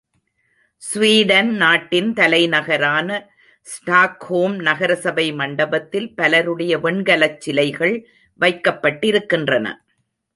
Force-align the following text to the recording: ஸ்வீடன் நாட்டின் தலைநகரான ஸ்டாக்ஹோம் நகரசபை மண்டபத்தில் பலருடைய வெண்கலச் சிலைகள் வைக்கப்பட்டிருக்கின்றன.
ஸ்வீடன் 0.83 1.49
நாட்டின் 1.55 2.13
தலைநகரான 2.13 3.09
ஸ்டாக்ஹோம் 3.67 4.55
நகரசபை 4.61 5.33
மண்டபத்தில் 5.33 6.15
பலருடைய 6.15 6.79
வெண்கலச் 6.79 7.37
சிலைகள் 7.37 7.95
வைக்கப்பட்டிருக்கின்றன. 8.39 9.67